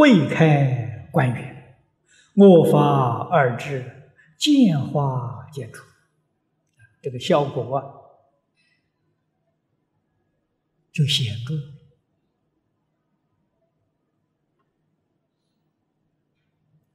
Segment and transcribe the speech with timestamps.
[0.00, 1.76] 未开观远，
[2.34, 5.84] 我法二致，见花见出，
[7.02, 8.24] 这个效果，
[10.90, 11.54] 就显著。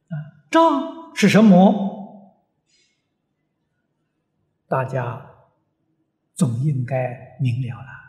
[0.09, 2.41] 啊，障是什么？
[4.67, 5.29] 大家
[6.33, 8.04] 总应该明了了。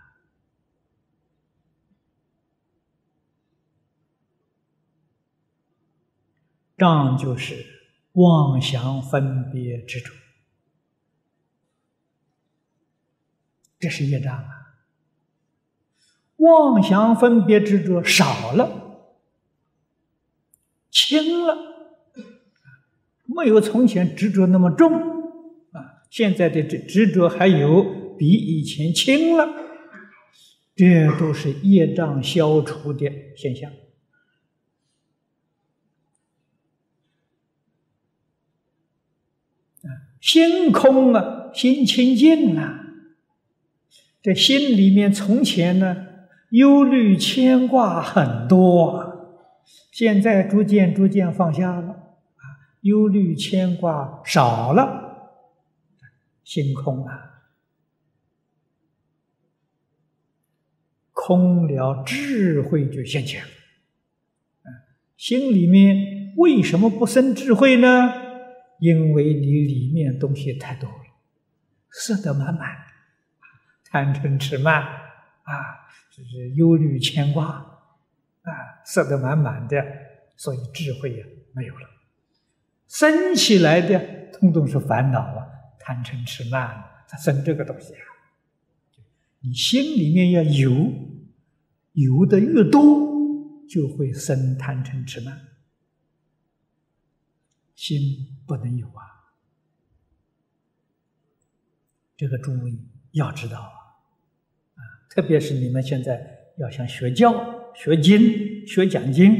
[6.76, 7.64] 障就是
[8.12, 10.12] 妄想分别执着，
[13.78, 14.48] 这是业障啊！
[16.36, 19.08] 妄想分别执着少了，
[20.90, 21.56] 轻了，
[23.24, 24.92] 没有从前执着那么重
[25.72, 26.02] 啊！
[26.10, 27.82] 现在的执执着还有
[28.18, 29.48] 比以前轻了，
[30.74, 33.72] 这都是业障消除的现象。
[40.20, 42.80] 心空啊，心清净了。
[44.22, 46.06] 这心里面从前呢，
[46.50, 52.42] 忧虑牵挂很多，现在逐渐逐渐放下了，啊，
[52.80, 55.42] 忧虑牵挂少了，
[56.42, 57.12] 心空了，
[61.12, 63.50] 空了，智慧就现前了。
[65.16, 68.25] 心里面为什么不生智慧呢？
[68.78, 71.04] 因为你里面东西太多了，
[71.90, 72.76] 色得满满，
[73.84, 77.46] 贪嗔痴慢啊，就是忧虑牵挂
[78.42, 78.52] 啊，
[78.84, 79.82] 色得满满的，
[80.36, 81.88] 所以智慧呀没有了，
[82.86, 85.46] 生起来的通通是烦恼啊，
[85.78, 88.00] 贪嗔痴慢，它生这个东西啊。
[89.40, 90.92] 你心里面要有，
[91.92, 92.82] 有的越多，
[93.68, 95.45] 就会生贪嗔痴慢。
[97.76, 98.00] 心
[98.46, 99.30] 不能有啊！
[102.16, 102.72] 这个诸位
[103.12, 106.20] 要知道啊，特别是你们现在
[106.56, 107.32] 要想学教、
[107.74, 109.30] 学经、学讲经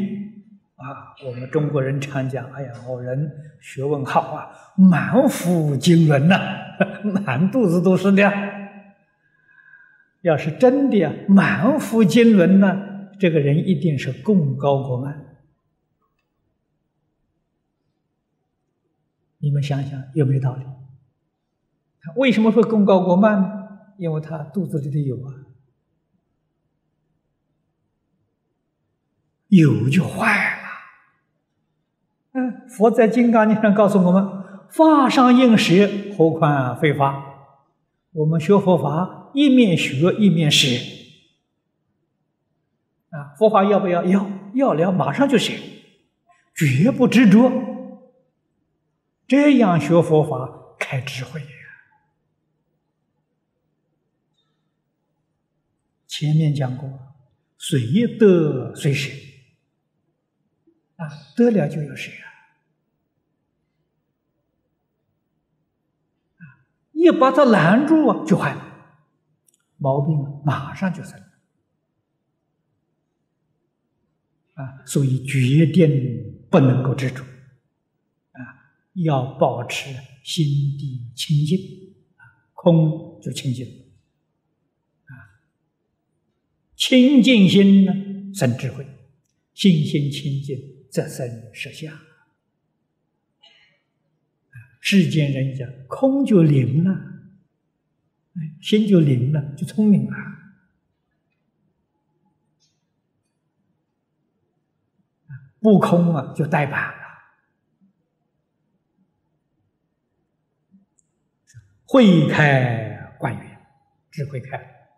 [0.76, 6.38] 啊，我们中国人常讲：“哎呀，我人学问好啊，满腹经纶呐，
[7.24, 8.30] 满肚子都是的。”
[10.20, 15.35] 要是真的满腹经纶呢，这个人一定是功高过慢。
[19.46, 20.64] 你们想想有没有道理？
[22.00, 23.68] 他为什么会功高过慢呢？
[23.96, 25.30] 因为他肚子里的有啊，
[29.46, 30.66] 有就坏了。
[32.32, 34.28] 嗯，佛在《金刚经》上告诉我们
[34.68, 37.22] ：“法上应舍，何况非法？”
[38.14, 40.66] 我们学佛法，一面学一面舍。
[43.10, 44.04] 啊，佛法要不要？
[44.04, 45.56] 要，要了马上就学，
[46.52, 47.75] 绝不执着。
[49.26, 51.42] 这样学佛法开智慧！
[56.06, 56.88] 前面讲过，
[57.58, 59.10] 随得随舍
[60.96, 62.10] 啊，得了就有舍
[66.38, 68.62] 啊，一把它拦住啊，就坏了，
[69.76, 71.26] 毛病马上就生了
[74.54, 77.22] 啊，所以决定不能够执着。
[79.04, 79.90] 要保持
[80.22, 80.44] 心
[80.78, 81.94] 地清净，
[82.54, 83.66] 空就清净
[85.04, 85.12] 啊。
[86.76, 87.92] 清净心呢，
[88.34, 88.84] 生智慧；
[89.54, 90.58] 心心清净，
[90.90, 91.96] 则生实相。
[94.80, 96.96] 世间人讲空就灵了，
[98.62, 100.16] 心就灵了，就聪明了。
[105.58, 107.05] 不空啊，就呆板了。
[111.86, 113.58] 慧开观远，
[114.10, 114.90] 智慧开，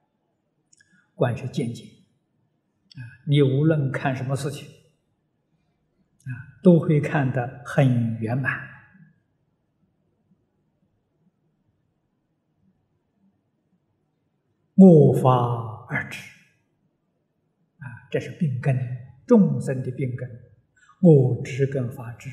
[1.15, 1.85] 观是见解
[2.95, 3.01] 啊！
[3.27, 4.67] 你无论看什么事情
[6.25, 6.33] 啊，
[6.63, 8.67] 都会看得很圆满。
[14.75, 16.19] 我法而知
[17.79, 18.79] 啊，这是病根，
[19.27, 20.27] 众生的病根，
[21.03, 22.31] 我知跟法知，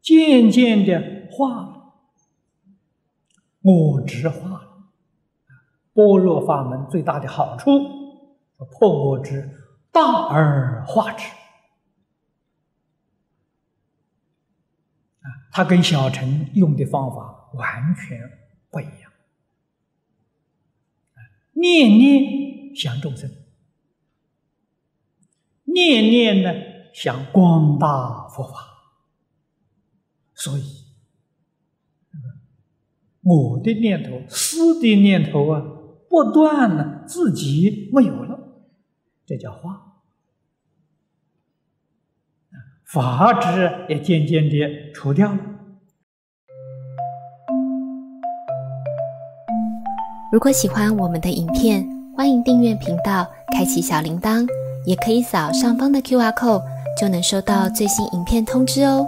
[0.00, 1.83] 渐渐的化了。
[3.64, 4.90] 我执化了，
[5.94, 7.70] 般若法门最大的好处，
[8.58, 9.50] 破我执，
[9.90, 11.26] 大而化之。
[15.22, 18.20] 啊，他跟小乘用的方法完全
[18.70, 19.10] 不一样。
[21.52, 23.30] 念念想众生，
[25.62, 26.52] 念念呢
[26.92, 28.58] 想光大佛法，
[30.34, 30.83] 所以
[33.24, 35.62] 我的念头、私的念头啊，
[36.10, 38.38] 不断了，自己没有了，
[39.24, 40.02] 这叫化，
[42.84, 45.38] 法执也渐渐的除掉了。
[50.30, 54.46] 如果喜欢我们的影片，欢迎订阅频道，开启小铃铛，
[54.84, 56.62] 也可以扫上方的 Q R code，
[57.00, 59.06] 就能收到最新影片通知哦。